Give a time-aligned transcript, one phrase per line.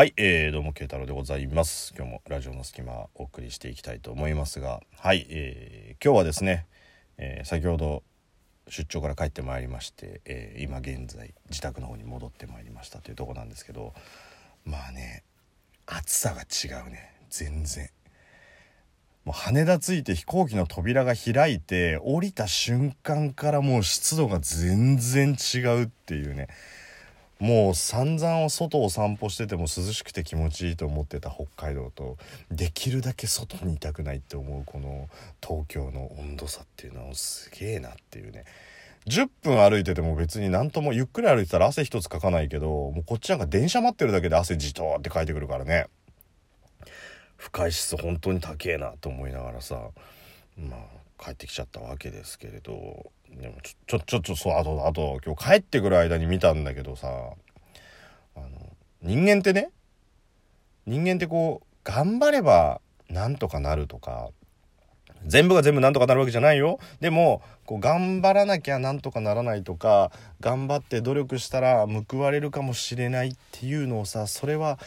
[0.00, 1.92] はい、えー、どうも慶太郎でございます。
[1.94, 6.64] 今日もラジオの隙間お送りしていきたいと思いますがはい、えー、今日はですね、
[7.18, 8.02] えー、先ほど
[8.66, 13.92] 出張から帰ってまいりまして、えー今現在自宅の方に戻ってまいりましたというとこなんですけど
[14.64, 15.22] まあね
[15.84, 17.12] 暑さが違うね。
[17.28, 17.90] 全然。
[19.26, 26.48] もう羽田着いて飛行機の扉が開いて降りた瞬間からもう湿度が全然違うっていうね。
[27.40, 32.18] もう散々外を散歩してても涼しくて気持ちいいと思ってた北海道と
[32.50, 35.08] できるだけ外にいたくないって思うこの
[35.42, 38.44] 東京の温度差っていうのはすげえなっていうね。
[39.06, 45.86] 10分歩いてても別に何ともゆっくり歩いてたら汗一つかかないけどもうこっちなんか電車待ってるだけで汗じとーってかいてくるからね。
[47.38, 49.88] 不快指数本当に高えなと思いながらさ。
[50.58, 53.54] まあ帰ってきちゃったわけですけれどでも
[53.86, 57.08] ちょちょちょちょそうあとあと今日帰ってくる間に見たんだけどさ
[58.36, 58.48] あの
[59.02, 59.70] 人間ってね
[60.86, 64.30] 人間ってこう頑張ればなんとかなるとか
[65.26, 74.78] 全部が全部なんとかなるわけじゃないよでもこう頑張らなきゃなんとかならないとか頑張って努力したら報われるかもしれないっていうのをさそれは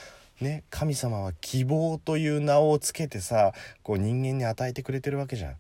[0.42, 3.54] ね神様は希望という名をつけてさ
[3.84, 5.56] こう人間に与えてくれてるわけじゃん。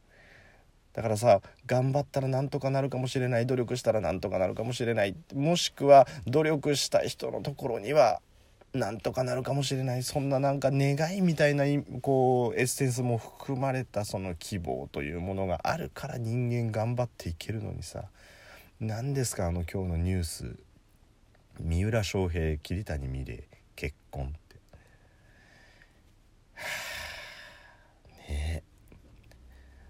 [0.93, 5.15] だからさ頑張ったらなんとかなるかもしれない努力したらなんとかなるかもしれない。
[5.33, 8.21] もしくは努力した人のところには
[8.73, 10.03] なんとかなるかもしれない。
[10.03, 11.65] そんななんか願いみたいな
[12.01, 18.05] こうエッセンスも含まれたその希望というものがあるから人間頑張っていけるのにさ。
[18.79, 20.55] 何ですかあの今日のニュース。
[21.59, 23.43] 三浦翔平桐谷美玲
[23.75, 24.55] 結婚って。
[26.55, 26.65] は
[28.17, 28.73] あねえ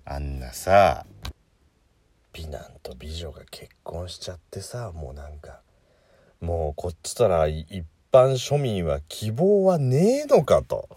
[0.05, 1.05] あんなさ
[2.33, 5.61] 美男と美女が結婚しちゃってさもうなんか
[6.41, 10.89] もうこっちとら一般庶民は希望はねえのかと。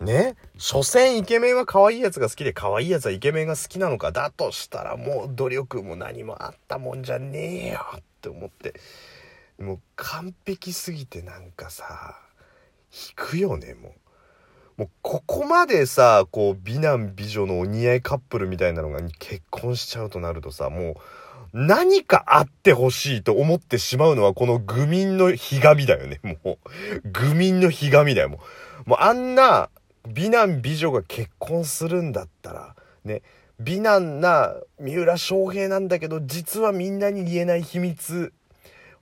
[0.00, 0.36] ね？
[0.58, 8.74] 所詮イケメンは可愛いやつが好きで可愛いやつはイケメンが好きなのかだとしたらもう努力も何もあったもんじゃねえよって思って
[9.58, 12.16] もう完璧すぎてなんかさ
[12.92, 13.92] 引くよねもう。
[14.78, 20.94] もうここまでさこう美男美女のお似合いカップルみたいなのが結婚しちゃうとなるとさもう
[21.52, 26.20] 何かあってほしいと思ってしまうのはこの愚民のひがみだよね。
[26.22, 26.58] もう
[27.04, 28.28] 愚民のひがみだよ。
[28.28, 28.38] も
[28.86, 29.68] うもうあんな
[30.06, 33.22] 美男美女が結婚するんだったらね
[33.58, 38.32] 美男な三浦翔平なんだけど実はみんなに言えない秘密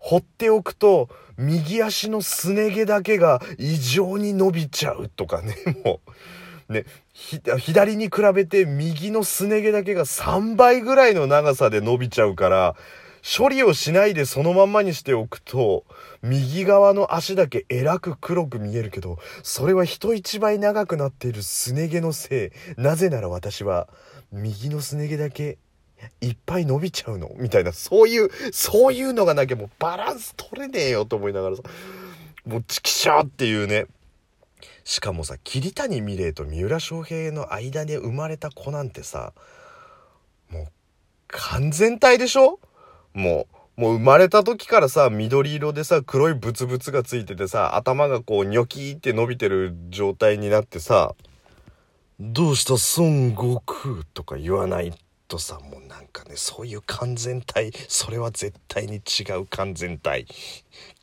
[0.06, 6.00] 放っておくと右足のすね毛だけが異常に伸びちゃうとかね も
[6.68, 6.72] う。
[6.72, 12.76] ね左に比べて右のすね毛だけが3倍ぐらいの長さで伸びちゃうから
[13.24, 15.84] 処理をしないでそのまんまにしておくと
[16.22, 22.80] 右側の足だけえらく黒く見えるけどそれは人一倍長くなっているすね毛のせい。
[22.80, 23.88] なぜなら私は
[24.30, 25.58] 右のすね毛だけ
[26.20, 27.30] いっぱい伸びちゃうの？
[27.36, 31.62] みたいな、そういう、そういうのがなきゃもうバランス取れねえよと思いながらさ、
[32.44, 33.86] もうチキシャーっていうね。
[34.84, 39.32] しかもさ、桐谷美玲と三浦翔平の間で生まれた子なんてさ、
[40.48, 40.66] もう
[41.26, 42.60] 完全体でしょ？
[43.12, 51.14] もう、もう生まれた時からさ、緑色でさ、黒いブツブツがついててさ、頭がこうニョキーって伸びてる状態になってさ、
[52.20, 52.74] どうした？
[53.02, 54.92] 孫悟空とか言わない
[55.28, 60.26] とさんもなんかねそういう完全体それは絶対に違う完全体。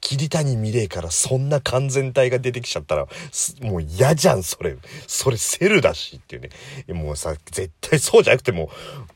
[0.02, 3.08] 桐谷美玲からそんな完全体が出てきちゃったら
[3.62, 4.78] もう嫌じゃんそれ。
[5.08, 6.50] それセルだしっていうね。
[6.94, 8.70] もうさ絶対そうじゃなくても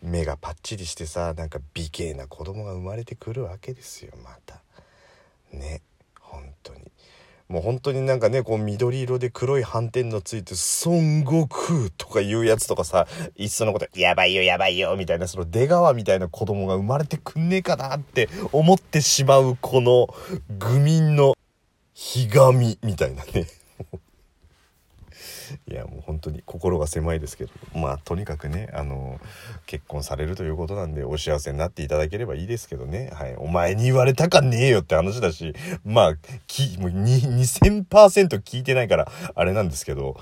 [0.03, 4.61] う目がパッチリしてさなんか美形な子供が生まれてくるわけですよまた。
[5.51, 5.81] ね
[6.19, 6.91] 本当に。
[7.49, 10.53] もう本当になんかね、こう緑色で黒い斑点のついて、
[10.85, 20.07] 孫悟空とかいうやつとかさ、いっそのこと、やばいよやばいよみたいな、その出川みたいな子供が生まれてくんねえかなって思ってしまう、この
[20.59, 21.37] 愚民の
[21.93, 23.47] ひがみみたいなね。
[25.69, 29.19] いやもう本当に心が狭いですけどまあとにかくねあの
[29.65, 35.53] 結婚されるということなんでお幸せになっていただければいいですけどね、はい、お前に言われたかねえよって話だし
[35.85, 36.15] まあ
[36.47, 40.19] きもう2000%聞いてないからあれなんですけど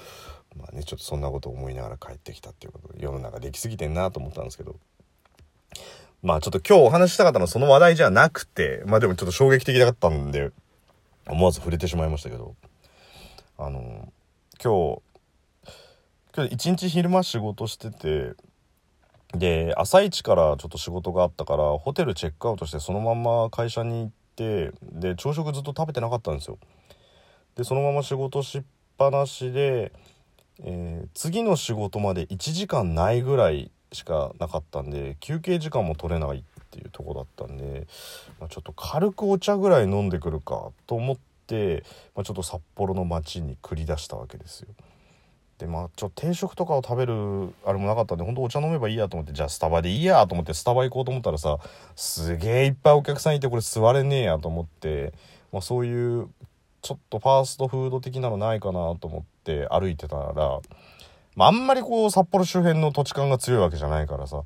[0.57, 4.75] まあねちょっとそんなこと思いながら帰ってきたっていうことで世の中できすぎてんなと思ったんですけど。
[6.23, 10.49] まあちょっと今日お話ししたかったのはその話題じゃなくてまあでもちょっと衝撃的だったんで
[11.27, 12.55] 思わず触れてしまいましたけど。
[13.57, 14.11] あの
[14.61, 15.01] 今日
[16.37, 18.33] 今日一日昼間仕事してて
[19.33, 26.57] で朝一からちょっと仕事があったからホテルチェックアウトしてそのまま会社に行ってで朝食ずっと食べてなかったんですよ
[27.55, 28.63] でそのまま仕事しっ
[28.97, 29.93] ぱなしで、
[30.61, 37.87] えー、次の仕事まで1時間ないぐらいしかなかったんで休憩時間も取れないっていうとこだったんで、
[38.41, 41.17] まあ、ちょっと軽くお茶ぐらい飲んでくるかと思っ
[41.47, 44.67] て、まあ、ちょっと札幌の街に繰り出したわけですよ。
[45.57, 51.59] でまあちょっと定食とかを食べるあれもなかったんで本当お茶飲めばいいやと思ってじゃあスタバでいいやと思ってスタバ行こうと思ったらさ
[51.95, 55.13] すげえいっぱいお客さんいてこれ座れねえやと思って、
[55.53, 56.29] まあ、そういう
[56.81, 60.61] ちょっとファーストフード的なのないかなと思って歩いてたら、
[61.35, 64.43] まあ、あんまりこう札幌周辺の土地感が強いわけじゃないからさ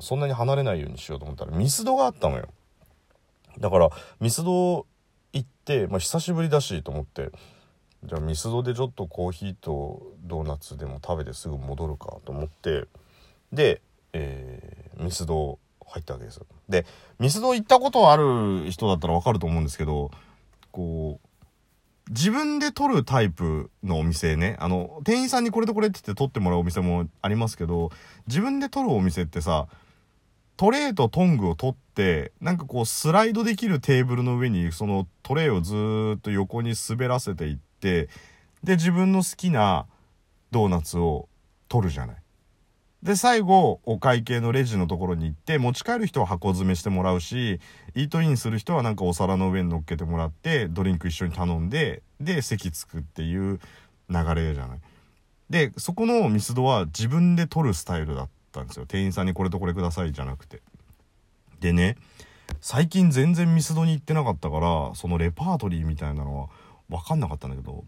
[0.00, 2.48] そんなに離れないようにしようと思ったらミスドがあったのよ。
[3.58, 3.90] だから
[4.20, 4.86] ミスド
[5.32, 7.30] 行って、まあ、久しぶりだしと思って
[8.06, 12.84] じゃあミスドでちょっとコーヒーとドーナツでも食べてすぐ戻るかと思って
[13.52, 13.80] で、
[14.12, 16.46] えー、ミスド入ったわけですよ。
[16.68, 16.86] で
[17.18, 20.10] ミスド行ったことある人だったら分かると思うんですけど
[20.70, 27.90] こう自分で取るタイプのお店ねあの店員さんにこれとこれって言って取ってもらうお店もありますけど
[28.26, 29.66] 自分で取るお店ってさ
[30.56, 38.08] トレーとトングを取ってなんかこうスライドできるテーブルの上にそのトレーをずっと横に滑らせていってて
[38.62, 39.86] で自分の好きな
[40.50, 41.28] ドーナツを
[41.68, 42.16] 取るじゃない。
[43.02, 47.60] で最後お会計のレジのところに行って持ち帰る人は箱詰めしてもらうし
[47.94, 53.60] イートインする人はなんかお皿の上に乗っけてもらってドリンク一緒に頼んでで席つくっていう
[54.08, 54.78] 流れじゃない。
[55.50, 60.62] でそこのミスドは自分で取るスタイルだったんですよ店員さんにこれとこれくださいじゃなくて。
[61.60, 61.96] でね
[62.62, 66.48] 最近全然ミスドに行ってなかったからそのレパートリーみたいなのは
[66.88, 67.84] 分かんなかったんだけど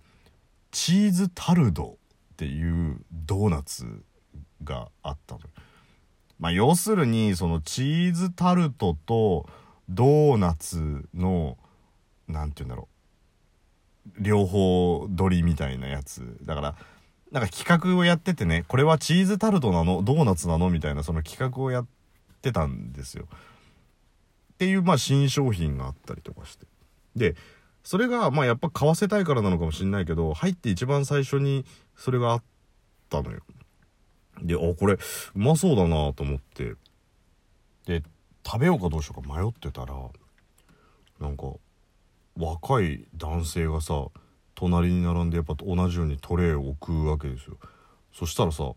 [0.71, 4.03] チーズタルドっていうドーナツ
[4.65, 5.41] があったの
[6.39, 9.49] まあ要するにそのチーズタルトと
[9.89, 11.57] ドーナツの
[12.29, 14.23] 何て言うんだろう。
[14.23, 16.39] 両方取りみたいなやつ。
[16.43, 16.75] だから
[17.33, 20.03] なんか企画をやっててねこれはチーズタルトなの？
[20.03, 20.71] ドーナツなの？
[20.71, 21.87] みたいなその企画をやっ
[22.43, 23.27] てたんですよ。
[24.53, 26.67] っていうまあ新商品があったりとかして。
[27.15, 27.35] で
[27.87, 31.65] それがまあやっぱ買わせたいからなのかもしんないけど入って一番最初に
[31.97, 32.43] それがあっ
[33.09, 33.43] たのよ。
[34.43, 34.99] であこれう
[35.39, 36.75] まそうだなと思って。
[37.87, 38.03] で
[38.45, 39.95] 食べようかどうしようか迷ってたら
[41.21, 41.45] なんか
[42.37, 44.09] 若い男性がさ
[44.57, 47.57] 隣に並んでやっぱ同じようにトレーを置くわけですよ。
[48.13, 48.73] そしたらさ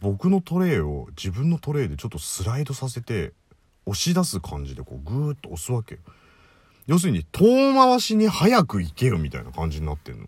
[0.00, 3.34] 僕のトレーを自分のトレーでちょっとスライドさせて
[3.84, 6.00] 押し出す感じでこうグーッと押すわけよ。
[6.88, 10.26] 要するに遠回しに早く行けよみたいな感じになってんの。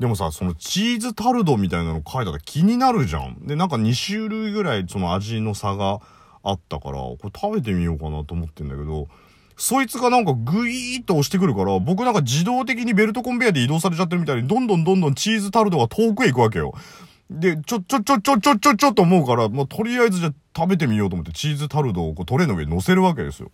[0.00, 3.46] でもさ、そのチーズタルドみたいなの書いたら気になるじゃん。
[3.46, 6.00] で、なんか2種類ぐらいその味の差が
[6.42, 9.08] あったから、これ食べてみようかなと思ってんだけど、
[9.58, 16.72] そいつがなんかグイーッと押してくるから、僕なんか自動的にベルトコンベヤで移動されちゃってるみたいに、どんどんどんどんチーズタルドが遠くへ行くわけよ。
[17.30, 23.50] で、ちょ、ちょ、ちょ、ちょ、ちょ、ちょ、ちょ、と思うから、もうとりあえずじゃ食べてみようと思ってチーズタルドをこうトレーの上に乗せるわけですよ。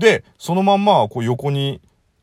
[0.00, 1.80] で、そのまんま、こう横に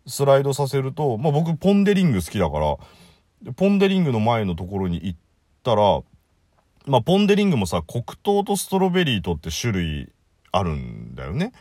[0.07, 5.19] スライドさせると、まあ僕ポンデリング好きだから、ポンデリングの前のところに行っ
[5.63, 6.01] たら、
[6.87, 10.09] まあポンデリングもさ、黒糖とストロベリーとって種類
[10.51, 11.51] あるんだよね。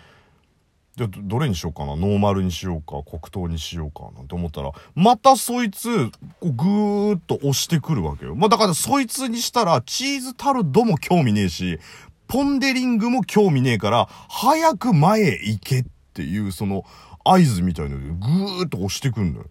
[0.96, 1.96] で、どれにしようかな？
[1.96, 3.02] ノーマルにしようか？
[3.04, 4.10] 黒糖にしようか？
[4.16, 6.10] なんて思ったら、またそいつ、
[6.40, 8.34] こうぐーっと押してくるわけよ。
[8.34, 11.78] まあだからそいつにしたら、チーズタルトも興味ねえし、
[12.26, 16.86] ポンデリングも興味ねえから、早く前へ行けってっていうその
[17.24, 19.50] 合図みたいのでぐーっと押してくんのよ。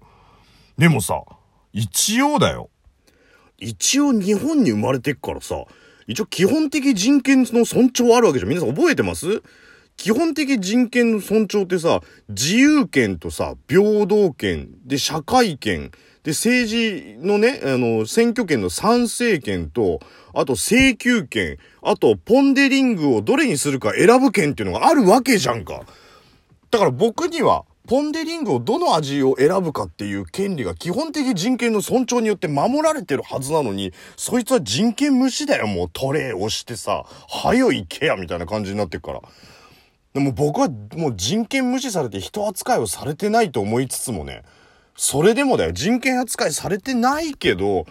[0.80, 1.22] でもさ、
[1.74, 2.72] 一応だよ。
[3.60, 5.64] 一応日本に生まれてっからさ、
[6.08, 8.50] 一応基本的人権の尊重あるわけじゃん。
[8.50, 9.44] 皆さん覚えてます？
[9.96, 15.92] 基本的人権の尊重ってさ、自由権とさ、平等権、で、社会権、
[16.24, 20.00] で、政治のね、あの、選挙権の賛成権と、
[20.34, 25.86] あと請求権、あとポンデリングをどれにするか選ぶ権っていうのがあるわけじゃんか。
[26.76, 39.22] だから僕には、ポンデリングをどの味を選ぶかっていう権利が基本的人権の尊重によって守られてるはずなのに、そいつは人権無視だよ、もうトレー押してさ、はよ行けや、みたいな感じになってるから。
[40.14, 40.68] でも僕は
[40.98, 44.44] もう人権無視されて人扱いをされてないと思いつつもね、
[44.98, 47.86] それでもだよ、人権扱いされてないけど、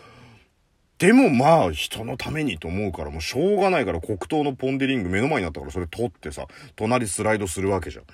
[0.99, 8.05] でもまあ人のためにと思うからもうしょうがないから黒糖のポンデリング目の前になったからそれ取ってさ、隣スライドするわけじゃん。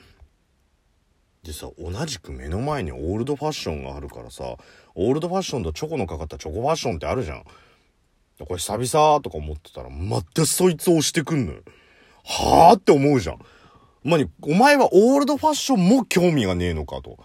[1.43, 4.57] でさ同じく目の前にオールドファッションがあるからさ
[4.95, 7.45] オールドファッションとチョコのかかったチョコファッションってあるじゃん。
[8.47, 11.61] これ久々とか思ってたらまたそいつ押してくんのよ。
[12.25, 13.39] はあって思うじゃん。
[14.03, 17.19] まにお前はオールドファッションも興味がねえのかと。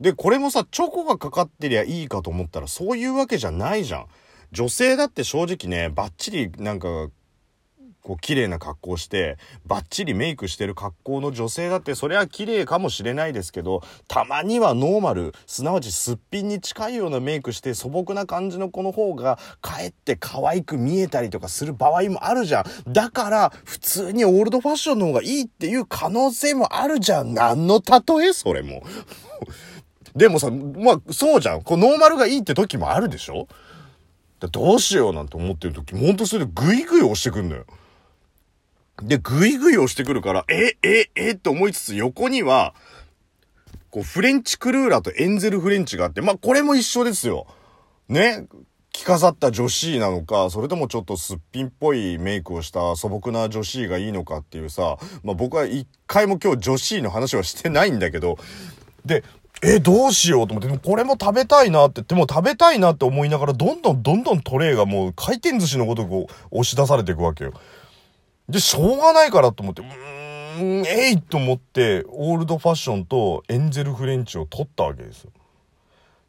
[0.00, 4.06] で、これもさ、チョコがかかってりゃいいかと思ったらそういうわけじゃないじゃん。
[4.50, 6.88] 女性だって正直ね、バッチリなんか
[8.02, 22.92] こう綺麗な格好してバッチリメイクしてる格好の女性だってそれは綺麗かもしれないですけどたまにはノーマルすなわちすっぴんに近いようなメイクして素朴な感じの子の方がかえって可愛く見えたりとかする場合もあるじゃん。
[22.92, 27.34] だから普通にオールドファッションの方がいいっていう可能性もあるじゃん。
[27.34, 28.32] 何の例え？
[28.32, 28.82] それも。
[30.16, 31.62] でもさまあそうじゃん。
[31.62, 33.46] こうノーマルがいいって時もあるでしょ？
[34.40, 37.66] どうしようなんて思ってる時ほんとそれでグイグイ押してくんのよ。
[39.02, 42.74] で、ぐいぐい押してくるから、え、え、えって思いつつ横には、
[43.90, 47.46] こう、フレンチクルーラーとエンゼルフレンチがあって、まあ、これも一緒ですよ。
[48.08, 48.46] ね？
[48.92, 58.36] 着飾った女子なのか、それともちょっとすっぴんっぽいメイクをした素朴な女子がいいのかっていうさ、まあ、僕は一回も今日女子の話はしてないんだけど、
[59.04, 59.22] で、
[59.62, 67.52] え、どうしようと思って、でもこれも食べたいなって、でも食べたいなって思いながら、どんどんどんどんトレイがもう回転寿司のごとく押し出されていくわけよ。
[68.50, 75.30] で、しょうがないからと思って、うーん、えいと思って、オールドファッションとエンゼルフレンチを取ったわけですよ。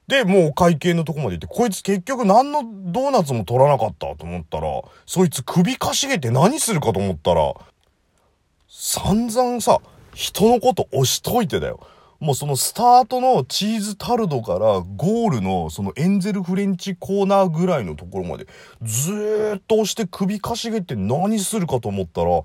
[0.07, 7.53] で、もう会計のとこまで行って、こいつ結局何のドーナツも取らなかったと思ったら、そいつ首かしげて何するかと思ったら、
[8.67, 9.79] 散々さ、
[10.13, 11.79] 人のこと押しといてだよ。
[12.21, 18.45] もうそのスタートのチーズタルトからゴールのそのエンゼルフレンチコーナーぐらいのところまで
[18.83, 22.43] ずっと押して首かしげて何するかと思ったら、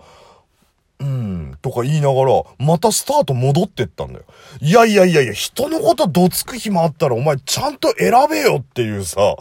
[1.00, 4.24] うん、とか言いながら、またスタート戻ってったんだよ。
[4.62, 9.36] いやいやいやいや、人のことどつく暇あったらお前ちゃんと選べよっていうさ、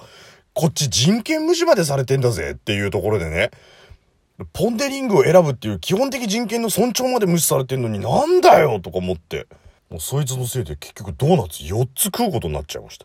[0.53, 3.51] こっち人権無視までされてんだぜっていうところでね。
[4.51, 9.47] ポンデリングを選ぶっていう基本的人権の尊重まで無視されてんのになんだよとか思って。
[9.89, 12.93] もうそいつのせいで結局ドーナツ4つ食うことになっちゃいました。